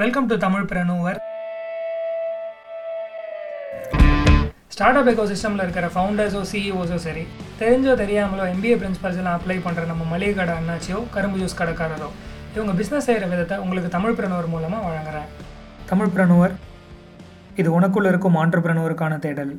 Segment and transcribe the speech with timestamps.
[0.00, 1.18] Welcome to Tamil preneur
[4.74, 7.24] start up eco சிஸ்டமில் இருக்கிற ஃபவுண்டர்ஸோ சிஇஓஸோ சரி
[7.60, 12.08] தெரிஞ்சோ தெரியாமலோ எம்பிஏ பிரின்சிபல்ஸ் எல்லாம் அப்ளை பண்ணுற நம்ம மளிகை கடை அண்ணாச்சியோ கரும்பு ஜூஸ் கடைக்காரரோ
[12.54, 15.28] இவங்க பிஸ்னஸ் செய்கிற விதத்தை உங்களுக்கு தமிழ் பிரனுவர் மூலமாக வழங்குறேன்.
[15.92, 16.54] தமிழ் பிரனுவர்
[17.62, 19.52] இது உனக்குள்ள இருக்கும் ஆண்டர்பிரனுவருக்கான தேடல்.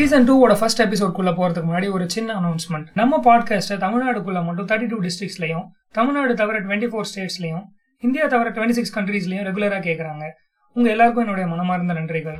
[0.00, 4.96] சீசன் டூவோட ஃபர்ஸ்ட் எபிசோட்குள்ளே போகிறதுக்கு முன்னாடி ஒரு சின்ன அனௌன்ஸ்மெண்ட் நம்ம பாட்காஸ்ட்டை தமிழ்நாடுக்குள்ளே மட்டும் தேர்ட்டி டூ
[4.96, 7.64] டிஸ்ட்ரிக்ஸ்லையும் தமிழ்நாடு தவிர டுவெண்ட்டி ஃபோர் ஸ்டேட்ஸ்லையும்
[8.00, 10.24] இந்தியா தவிர டுவெண்ட்டி சிக்ஸ் கண்ட்ரீஸ்லையும் ரெகுலராக கேட்குறாங்க
[10.72, 12.38] உங்கள் எல்லாருக்கும் என்னுடைய மனமார்ந்த நன்றிகள்.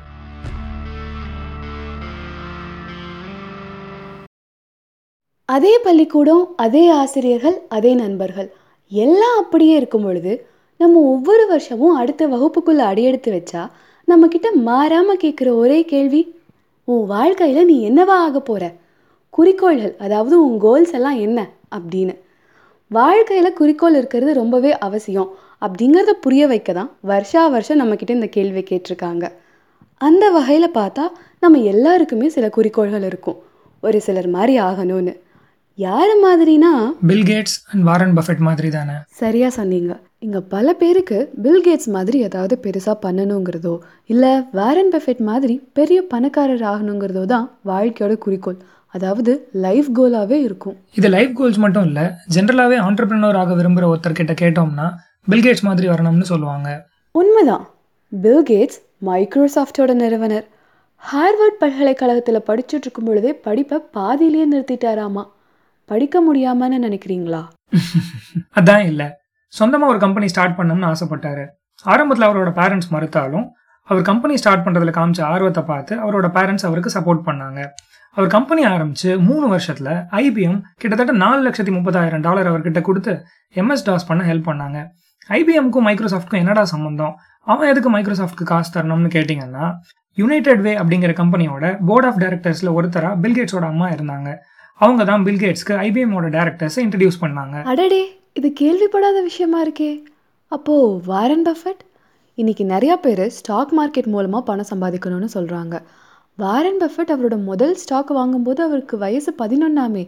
[5.45, 8.53] அதே பள்ளிக்கூடம் அதே ஆசிரியர்கள் அதே நண்பர்கள்
[8.89, 10.49] எல்லாம் அப்படியே இருக்கும் பொழுது
[10.79, 13.71] நம்ம ஒவ்வொரு வருஷமும் அடுத்த வகுப்புக்குள்ள அடியெடுத்து வச்சா
[14.05, 16.40] நம்ம கிட்ட மாறாம கேட்குற ஒரே கேள்வி
[16.91, 18.65] உன் வாழ்க்கையில் நீ என்னவா ஆக போகிற
[19.35, 21.41] குறிக்கோள்கள் அதாவது உன் கோல்ஸ் எல்லாம் என்ன?
[21.77, 22.15] அப்படின்னு.
[22.91, 25.29] வாழ்க்கையில் குறிக்கோள் இருக்கிறது ரொம்பவே அவசியம்.
[25.63, 29.25] அப்படிங்கிறத புரிய வைக்க தான் வருஷா வருஷம் நம்மக்கிட்ட இந்த கேள்வி கேட்டிருக்காங்க.
[30.01, 31.05] அந்த வகையில் பார்த்தா
[31.41, 33.39] நம்ம எல்லாருக்குமே சில குறிக்கோள்கள் இருக்கும்.
[33.83, 35.15] ஒரு சிலர் மாதிரி ஆகணும்னு.
[35.83, 36.71] யார் மாதிரினா?
[37.11, 39.93] Bill Gates and Warren Buffett மாதிரி தானே சரியா சொன்னீங்க.
[40.27, 43.75] இங்க பல பேருக்கு பில் கேட்ஸ் மாதிரி ஏதாவது பெருசா பண்ணணுங்கிறதோ
[44.07, 44.25] இல்ல
[44.59, 48.59] வாரன் பஃபெட் மாதிரி பெரிய பணக்காரர் ஆகணுங்கிறதோ தான் வாழ்க்கையோட குறிக்கோள்.
[48.95, 49.33] அதாவது
[49.67, 50.77] லைஃப் கோலாவே இருக்கும்.
[50.99, 54.89] இது லைஃப் கோல்ஸ் மட்டும் இல்லை ஜென்ரலாகவே ஆண்டர்பிரினர் ஆக விரும்புகிற ஒருத்தர்கிட்ட கேட்டோம்னா
[55.33, 56.69] பில் கேட்ஸ் மாதிரி வரணும்னு சொல்லுவாங்க.
[57.15, 57.67] உண்மைதான்.
[58.13, 60.47] பில் கேட்ஸ் மைக்ரோசாஃப்டோட நிறுவனர்.
[61.03, 65.23] ஹார்வர்ட் பல்கலைக்கழகத்தில் படிச்சுட்டு இருக்கும் பொழுதே படிப்பை பாதியிலேயே நிறுத்திட்டாராமா.
[65.91, 67.43] படிக்க முடியாமன்னு நினைக்கிறீங்களா?
[68.59, 69.07] அதான் இல்லை.
[69.53, 71.45] சொந்தமாக ஒரு கம்பெனி ஸ்டார்ட் பண்ணணும்னு ஆசைப்பட்டாரு.
[71.83, 73.47] ஆரம்பத்தில் அவரோட பேரண்ட்ஸ் மறுத்தாலும்
[73.89, 77.61] அவர் கம்பெனி ஸ்டார்ட் பண்ணுறதுல காமிச்ச ஆர்வத்தை பார்த்து அவரோட பேரண்ட்ஸ் அவருக்கு சப்போர்ட் பண்ணாங்க.
[78.15, 79.89] அவர் கம்பெனி ஆரம்பிச்சு மூணு வருஷத்துல
[80.21, 83.13] ஐபிஎம் கிட்டத்தட்ட நாலு லட்சத்தி முப்பதாயிரம் டாலர் அவர்கிட்ட கொடுத்து
[83.55, 84.79] எம்எஸ் டாஸ் பண்ண ஹெல்ப் பண்ணாங்க.
[85.39, 87.15] ஐபிஎம்க்கும் மைக்ரோசாஃப்ட்க்கும் என்னடா சம்பந்தம்?
[87.47, 89.67] அவன் எதுக்கு மைக்ரோசாஃப்ட்க்கு காசு தரணும்னு கேட்டிங்கன்னா
[90.15, 94.31] யுனைடெட் வே அப்படிங்கிற கம்பெனியோட போர்ட் ஆஃப் டைரக்டர்ஸில் ஒருத்தராக பில்கேட்ஸோட அம்மா இருந்தாங்க.
[94.81, 97.57] அவங்க தான் பில்கேட்ஸ்க்கு ஐபிஎம்மோட டேரக்டர்ஸை இன்ட்ரடியூஸ் பண்ணாங்க.
[97.63, 98.03] அடடே
[98.33, 99.91] இது கேள்விப்படாத விஷயமா இருக்கே.
[100.53, 101.83] அப்போ வாரன் பஃபட்
[102.35, 105.77] இன்னைக்கு நிறைய பேர் ஸ்டாக் மார்க்கெட் மூலமாக பணம் சம்பாதிக்கணும்னு சொல்கிறாங்க
[106.39, 110.05] வாரன் பஃபட் அவரோட முதல் ஸ்டாக் வாங்கும்போது அவருக்கு வயசு பதினொன்னாமே.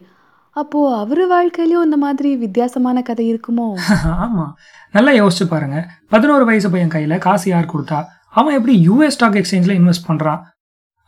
[0.57, 3.67] அப்போது அவர் வாழ்க்கையிலையும் இந்த மாதிரி வித்தியாசமான கதை இருக்குமோ?
[4.25, 4.47] ஆமா.
[4.93, 5.79] நல்லா யோசிச்சு பாருங்க.
[6.09, 8.01] பதினோரு வயசு பையன் கையில காசு யார் கொடுத்தா
[8.31, 10.43] அவன் எப்படி யூஎஸ் ஸ்டாக் எக்ஸ்சேஞ்சில் இன்வெஸ்ட் பண்றான்?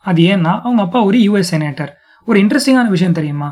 [0.05, 1.91] அது ஏன்னா அவங்க அப்பா ஒரு யூஎஸ் செனேட்டர்
[2.29, 3.51] ஒரு இன்ட்ரெஸ்டிங்கான விஷயம் தெரியுமா?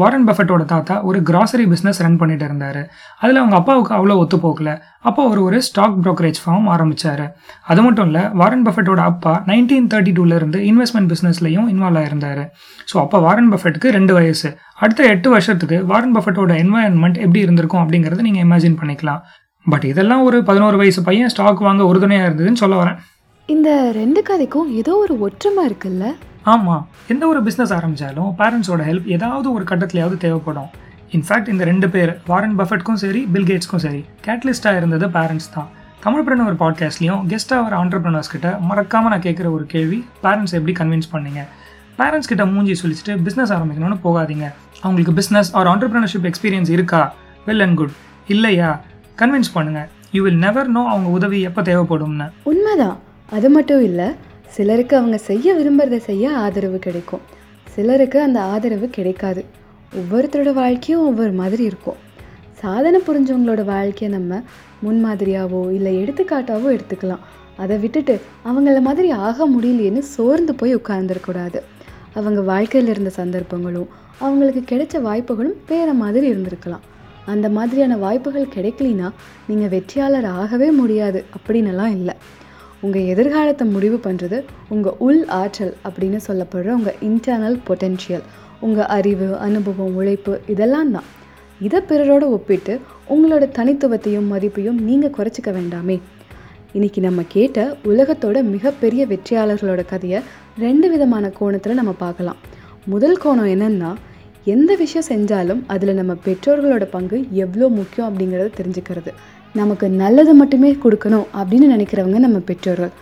[0.00, 2.82] வாரன் பஃபட்டோட தாத்தா ஒரு கிராசரி பிஸ்னஸ் ரன் பண்ணிட்டு இருந்தாரு.
[3.22, 4.68] அதில் அவங்க அப்பாவுக்கு அவ்வளோ ஒத்து போகல.
[5.08, 7.26] அப்போ அவர் ஒரு ஸ்டாக் ப்ரோக்கரேஜ் ஃபார்ம் ஆரம்பிச்சாரு.
[7.70, 12.42] அது மட்டும் இல்லை வாரன் பஃபட்டோட அப்பா நைன்டீன் தேர்ட்டி டூலேருந்து இன்வெஸ்ட்மெண்ட் பிஸ்னஸ்லையும் இன்வால்வ் ஆயிருந்தார்.
[12.92, 14.50] ஸோ அப்போ வாரன் பஃபெட்டுக்கு ரெண்டு வயசு.
[14.82, 19.22] அடுத்த எட்டு வருஷத்துக்கு வாரன் பஃபட்டோட என்வாயன்மெண்ட் எப்படி இருந்திருக்கும் அப்படிங்கிறத நீங்கள் இமேஜின் பண்ணிக்கலாம்.
[19.66, 22.98] பட் இதெல்லாம் ஒரு பதினோரு வயசு பையன் ஸ்டாக் வாங்க உறுதுணையாக இருந்ததுன்னு சொல்ல வரேன்.
[23.48, 23.70] இந்த
[24.00, 26.06] ரெண்டு கதைக்கும் ஏதோ ஒரு ஒற்றுமை இருக்குல்ல?
[26.42, 30.70] ஆமாம் எந்த ஒரு பிஸ்னஸ் ஆரம்பித்தாலும் பேரண்ட்ஸோட ஹெல்ப் ஏதாவது ஒரு கட்டத்துலையாவது தேவைப்படும்.
[31.12, 35.68] இன்ஃபேக்ட் இந்த ரெண்டு பேர் வாரன் பஃபெட்க்கும் சரி பில் கேட்ஸ்க்கும் சரி கேட்லிஸ்டாக இருந்தது பேரண்ட்ஸ் தான்.
[36.00, 41.10] தமிழ் பிரணவர் பாட்காஸ்ட்லேயும் கெஸ்ட்டாக வர ஆண்டர்பிரினர்ஸ் கிட்ட மறக்காமல் நான் கேட்குற ஒரு கேள்வி பேரண்ட்ஸ் எப்படி கன்வின்ஸ்
[41.12, 41.42] பண்ணீங்க?
[41.98, 44.46] பேரண்ட்ஸ் கிட்ட மூஞ்சி சொல்லிச்சுட்டு பிஸ்னஸ் ஆரம்பிக்கணும்னு போகாதீங்க.
[44.82, 47.14] அவங்களுக்கு பிஸ்னஸ் ஆர் ஆண்டர்பிரினர்ஷிப் எக்ஸ்பீரியன்ஸ் இருக்கா?
[47.46, 47.90] வெல் அண்ட் குட்
[48.28, 48.80] இல்லையா?
[49.18, 49.88] கன்வின்ஸ் பண்ணுங்க.
[50.12, 52.28] யூ வில் நெவர் நோ அவங்க உதவி எப்போ தேவைப்படும்னு.
[52.42, 52.98] உண்மைதான்.
[53.30, 54.08] அது மட்டும் இல்லை
[54.54, 57.24] சிலருக்கு அவங்க செய்ய விரும்புகிறத செய்ய ஆதரவு கிடைக்கும்.
[57.74, 59.42] சிலருக்கு அந்த ஆதரவு கிடைக்காது.
[60.00, 61.98] ஒவ்வொருத்தரோட வாழ்க்கையும் ஒவ்வொரு மாதிரி இருக்கும்.
[62.62, 64.40] சாதனை புரிஞ்சவங்களோட வாழ்க்கையை நம்ம
[64.84, 67.22] முன்மாதிரியாவோ இல்லை எடுத்துக்காட்டாவோ எடுத்துக்கலாம்.
[67.62, 68.14] அதை விட்டுட்டு
[68.48, 71.58] அவங்கள மாதிரி ஆக முடியலையேன்னு சோர்ந்து போய் உட்கார்ந்துருக்கூடாது
[72.18, 73.88] அவங்க வாழ்க்கையில் இருந்த சந்தர்ப்பங்களும்
[74.24, 76.84] அவங்களுக்கு கிடைச்ச வாய்ப்புகளும் வேறு மாதிரி இருந்திருக்கலாம்.
[77.32, 79.08] அந்த மாதிரியான வாய்ப்புகள் கிடைக்கலினா
[79.48, 82.14] நீங்கள் வெற்றியாளர் ஆகவே முடியாது அப்படின்னுலாம் இல்லை.
[82.84, 84.38] உங்கள் எதிர்காலத்தை முடிவு பண்ணுறது
[84.74, 88.24] உங்கள் உள் ஆற்றல் அப்படின்னு சொல்லப்படுற உங்கள் இன்டர்னல் பொட்டென்ஷியல்
[88.66, 91.08] உங்கள் அறிவு அனுபவம் உழைப்பு இதெல்லாம் தான்.
[91.60, 92.74] இதை பிறரோடு ஒப்பிட்டு
[93.14, 95.96] உங்களோட தனித்துவத்தையும் மதிப்பையும் நீங்கள் குறைச்சிக்க வேண்டாமே.
[96.72, 97.58] இன்னைக்கு நம்ம கேட்ட
[97.90, 100.20] உலகத்தோட மிகப்பெரிய வெற்றியாளர்களோட கதையை
[100.64, 102.40] ரெண்டு விதமான கோணத்தில் நம்ம பார்க்கலாம்.
[102.94, 103.90] முதல் கோணம் என்னன்னா
[104.54, 109.12] எந்த விஷயம் செஞ்சாலும் அதில் நம்ம பெற்றோர்களோட பங்கு எவ்வளோ முக்கியம் அப்படிங்கிறத தெரிஞ்சுக்கிறது.
[109.58, 112.92] நமக்கு நல்லது மட்டுமே கொடுக்கணும் அப்படின்னு நினைக்கிறவங்க நம்ம பெற்றோர்கள்.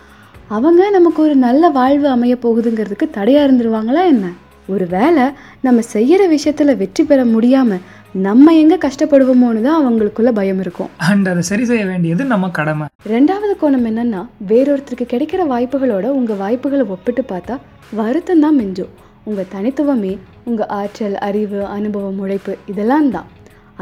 [0.57, 4.27] அவங்க நமக்கு ஒரு நல்ல வாழ்வு அமைய போகுதுங்கிறதுக்கு தடையாக இருந்துருவாங்களா என்ன?
[4.73, 5.25] ஒரு வேளை
[5.65, 7.83] நம்ம செய்கிற விஷயத்தில் வெற்றி பெற முடியாமல்
[8.25, 10.89] நம்ம எங்கே கஷ்டப்படுவோமோன்னு தான் அவங்களுக்குள்ள பயம் இருக்கும்.
[11.09, 12.85] அண்ட் அதை சரி செய்ய வேண்டியது நம்ம கடமை.
[13.13, 14.21] ரெண்டாவது கோணம் என்னன்னா
[14.51, 17.57] வேறொருத்தருக்கு கிடைக்கிற வாய்ப்புகளோட உங்கள் வாய்ப்புகளை ஒப்பிட்டு பார்த்தா
[17.99, 18.93] வருத்தம் தான் மிஞ்சும்.
[19.27, 20.13] உங்கள் தனித்துவமே
[20.49, 23.27] உங்கள் ஆற்றல் அறிவு அனுபவம் உழைப்பு இதெல்லாம் தான்.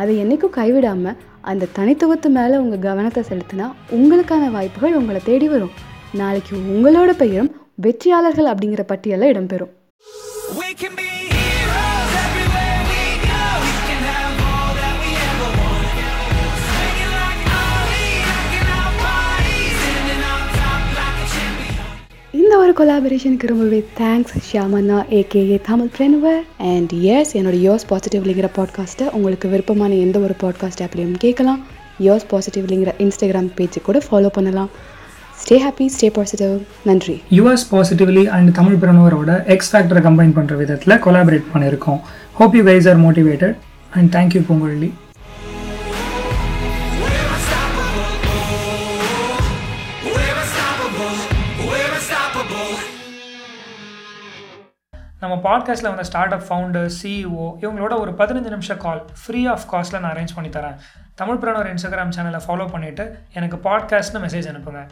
[0.02, 1.18] அதை என்றைக்கும் கைவிடாமல்
[1.52, 3.68] அந்த தனித்துவத்து மேலே உங்கள் கவனத்தை செலுத்தினா
[3.98, 5.76] உங்களுக்கான வாய்ப்புகள் உங்களை தேடி வரும்.
[6.22, 7.52] நாளைக்கு உங்களோட பெயரும்
[7.86, 9.74] வெற்றியாளர்கள் அப்படிங்கிற பட்டியலில் இடம்பெறும்.
[22.78, 29.94] கொலாபரேஷனுக்கு ரொம்பவே தேங்க்ஸ் ஷியாமண்ணா ஏகேஏ தமிழ் ப்ரெனுவர் அண்ட் எஸ் என்னோட யோஸ் பாசிட்டிவ்லிங்கிற பாட்காஸ்ட்டை உங்களுக்கு விருப்பமான
[29.94, 31.66] எந்த ஒரு பாட்காஸ்ட் ஆப்லையும் கேட்கலாம்.
[32.00, 34.70] யோஸ் பாசிட்டிவ்லிங்கிற இன்ஸ்டாகிராம் பேஜை கூட ஃபாலோ பண்ணலாம்.
[35.42, 36.54] ஸ்டே ஹாப்பி ஸ்டே பாசிட்டிவ்
[36.84, 37.22] நன்றி.
[37.32, 42.00] யூஎஸ் பாசிட்டிவ்லி அண்ட் தமிழ் பிரணுவரோட எக்ஸ் ஃபேக்டரை கம்பைன் பண்ணுற விதத்தில் கொலாபரேட் பண்ணியிருக்கோம்.
[42.34, 43.56] Hope you guys are motivated
[43.94, 44.92] and thank you பொங்கல்லி
[55.20, 60.00] நம்ம பாட்காஸ்ட்டில் வந்த ஸ்டார்ட் அப் ஃபவுண்டர் சிஇஓ இவங்களோட ஒரு பதினஞ்சு நிமிஷம் கால் ஃப்ரீ ஆஃப் காஸ்ட்டில்
[60.00, 60.76] நான் அரேஞ்ச் பண்ணி தரேன்.
[61.16, 64.88] தமிழ் பிரனவர் இன்ஸ்டாகிராம் சேனலை ஃபாலோ பண்ணிவிட்டு எனக்கு பாட்காஸ்ட்னு மெசேஜ் அனுப்புங்க.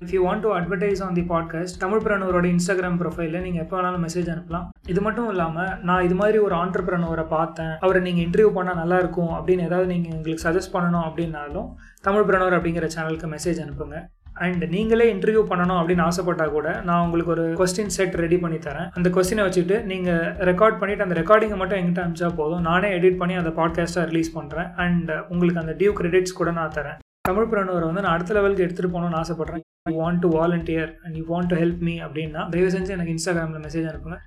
[0.00, 4.06] If you want to advertise on the podcast Tamil பிரனவரோட Instagram ப்ரொஃபைலில் நீங்கள் எப்போ வேணாலும்
[4.06, 4.68] மெசேஜ் அனுப்பலாம்.
[4.86, 7.78] இது மட்டும் இல்லாமல் நான் இது மாதிரி ஒரு ஆண்டர்பிரனவரை பார்த்தேன்.
[7.80, 11.70] அவரை நீங்கள் இன்டர்வியூ பண்ணால் நல்லாயிருக்கும் அப்படின்னு ஏதாவது நீங்கள் எங்களுக்கு சஜஸ்ட் பண்ணணும் அப்படின்னாலும்
[12.02, 14.06] தமிழ் பிரனவர் அப்படிங்கிற சேனலுக்கு மெசேஜ் அனுப்புங்க.
[14.44, 18.88] அண்ட் நீங்களே இன்டர்வியூ பண்ணணும் அப்படின்னு ஆசைப்பட்டா கூட நான் உங்களுக்கு ஒரு கொஸ்டின் செட் ரெடி பண்ணி தரேன்.
[18.98, 22.64] அந்த கொஸ்டினை வச்சுட்டு நீங்கள் ரெக்கார்ட் பண்ணிட்டு அந்த ரெக்கார்டிங்கை மட்டும் எங்கிட்ட அனுப்பிச்சா போதும்.
[22.68, 26.98] நானே எடிட் பண்ணி அந்த பாட்காஸ்ட்டாக ரிலீஸ் பண்ணுறேன் அண்ட் உங்களுக்கு அந்த டியூ கிரெடிட்ஸ் கூட நான் தரேன்.
[27.28, 29.62] தமிழ் பிரணுவரை வந்து நான் அடுத்த லெவலுக்கு எடுத்துகிட்டு போகணும்னு ஆசைப்பட்றேன்.
[29.90, 33.64] You want to volunteer and you want to help me அப்படின்னா தயவு செஞ்சு எனக்கு இன்ஸ்டாகிராமில்
[33.66, 34.18] மெசேஜ் அனுப்புங்க.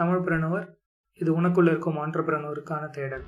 [0.00, 0.66] தமிழ் பிரணுவர்
[1.20, 3.24] இது உனக்குள்ளே இருக்கும் ஆண்டர்பிரனவருக்கான தேடல்.